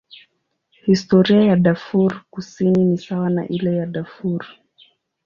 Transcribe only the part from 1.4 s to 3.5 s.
ya Darfur Kusini ni sawa na